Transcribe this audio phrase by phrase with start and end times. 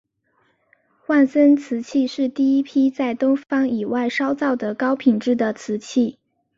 [1.05, 6.17] 迈森瓷器是第一批在东方以外烧造的高品质的瓷器。